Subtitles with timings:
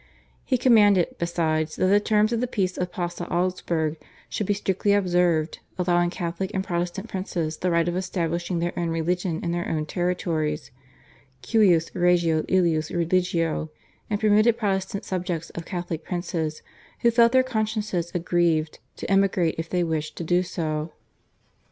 [0.43, 3.97] He commanded, besides, that the terms of the Peace of Passau Augsburg
[4.29, 8.89] should be strictly observed, allowed Catholic and Protestant princes the right of establishing their own
[8.89, 10.71] religion in their own territories
[11.43, 13.69] (/Cuius regio illius religio/),
[14.09, 16.63] and permitted Protestant subjects of Catholic princes
[17.01, 20.93] who felt their consciences aggrieved to emigrate if they wished to do so.